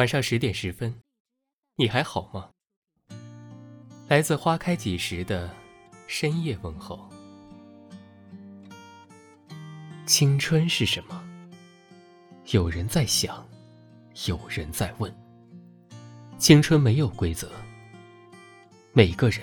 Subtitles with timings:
[0.00, 0.94] 晚上十点十分，
[1.76, 2.48] 你还好吗？
[4.08, 5.54] 来自花开几时的
[6.06, 7.06] 深夜问候。
[10.06, 11.22] 青春是什么？
[12.46, 13.46] 有人在想，
[14.26, 15.14] 有人在问。
[16.38, 17.50] 青春没有规则，
[18.94, 19.42] 每个人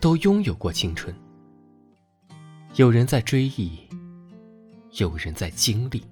[0.00, 1.14] 都拥有过青春。
[2.76, 3.78] 有人在追忆，
[4.92, 6.02] 有人在经历。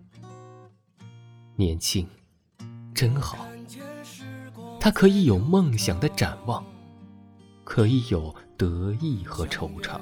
[1.56, 2.06] 年轻，
[2.94, 3.48] 真好。
[4.88, 6.64] 它可以有梦想的展望，
[7.62, 10.00] 可以有得意和惆怅。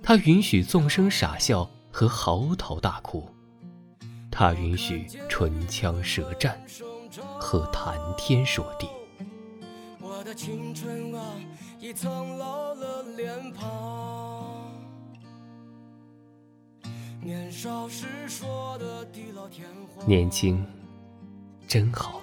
[0.00, 3.28] 他允许纵声傻笑和嚎啕大哭，
[4.30, 6.64] 他允许唇枪舌战
[7.40, 8.86] 和谈天说地。
[10.00, 11.34] 我的青春啊，
[11.80, 14.70] 已苍老了脸庞。
[17.20, 20.64] 年少时说的地老天荒，年轻
[21.66, 22.22] 真好。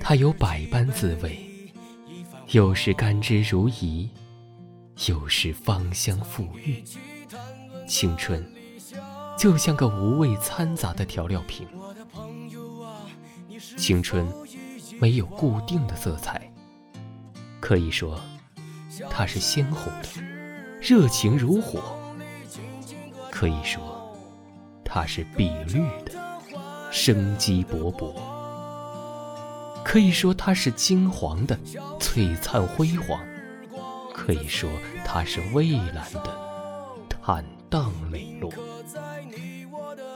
[0.00, 1.38] 它有百般滋味，
[2.50, 4.08] 有时甘之如饴，
[5.08, 6.82] 有时芳香馥郁。
[7.86, 8.44] 青春
[9.38, 11.66] 就像个无味掺杂的调料瓶。
[13.76, 14.26] 青春
[15.00, 16.50] 没有固定的色彩，
[17.60, 18.20] 可以说
[19.10, 20.08] 它是鲜红的，
[20.80, 21.80] 热情如火。
[23.30, 24.16] 可以说，
[24.84, 26.12] 它是碧绿的，
[26.92, 28.14] 生机勃勃；
[29.84, 31.56] 可以说它是金黄的，
[32.00, 33.18] 璀璨辉煌；
[34.12, 34.68] 可以说
[35.04, 36.36] 它是蔚蓝的，
[37.08, 38.52] 坦荡磊落。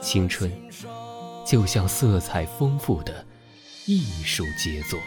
[0.01, 0.51] 青春，
[1.45, 3.25] 就像色彩丰富的
[3.85, 4.99] 艺术杰作。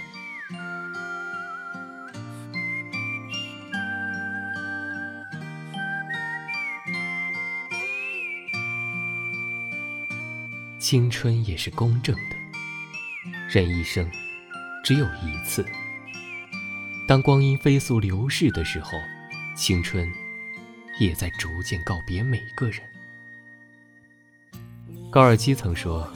[10.79, 12.37] 青春也是公正的，
[13.49, 14.07] 人一生
[14.83, 15.64] 只有一次。
[17.06, 18.98] 当光阴飞速流逝的时候，
[19.56, 20.11] 青春
[20.98, 22.81] 也在逐渐告别每个人。
[25.10, 26.10] 高尔基曾说：“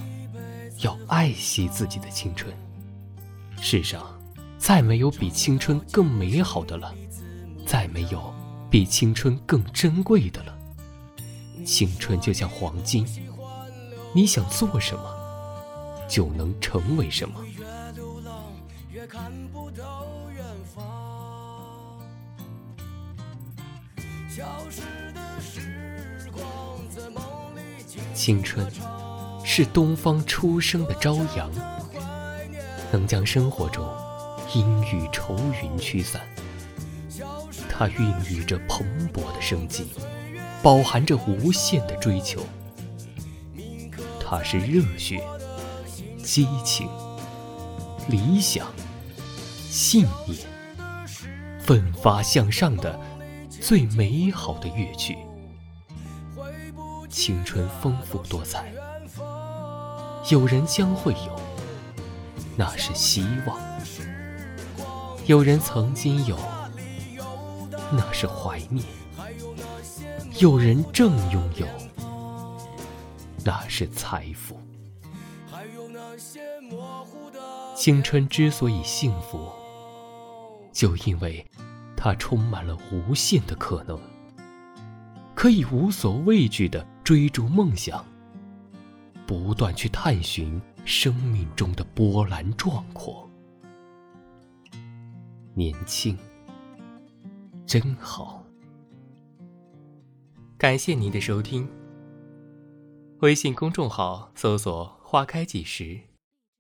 [0.83, 2.55] 要爱惜自己的青春。”
[3.61, 4.05] 世上
[4.59, 6.95] 再没有比青春更美好的了，
[7.67, 8.33] 再没有
[8.71, 10.57] 比青春更珍贵的了。
[11.65, 13.07] 青春就像黄金。
[14.15, 15.03] 你想做什么，
[16.09, 17.45] 就能成为什么。
[28.15, 28.67] 青春
[29.45, 31.51] 是东方初升的朝阳，
[32.91, 33.87] 能将生活中
[34.53, 36.21] 阴雨愁云驱散。
[37.69, 39.87] 它孕育着蓬勃的生机，
[40.63, 42.41] 饱含着无限的追求。
[44.19, 45.23] 它是热血、
[46.23, 46.89] 激情、
[48.09, 48.67] 理想、
[49.79, 50.39] 信念、
[51.61, 52.99] 奋发向上的
[53.51, 55.19] 最美好的乐曲。
[57.11, 58.73] 青春丰富多彩，
[60.31, 61.39] 有人将会有，
[62.57, 63.59] 那是希望；
[65.27, 66.39] 有人曾经有，
[67.93, 68.83] 那是怀念；
[70.39, 71.67] 有人正拥有。
[73.45, 74.59] 那是财富。
[77.77, 79.53] 青春之所以幸福，
[80.77, 81.43] 就因为
[81.97, 83.99] 它充满了无限的可能，
[85.35, 88.05] 可以无所畏惧的追逐梦想，
[89.27, 93.27] 不断去探寻生命中的波澜壮阔。
[95.55, 96.15] 年轻
[97.65, 98.45] 真好。
[100.59, 101.67] 感谢您的收听。
[103.21, 106.03] 微信公众号搜索“花开几时”，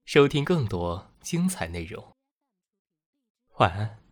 [0.06, 2.02] 收听更多精彩内容。
[3.58, 4.05] 晚安。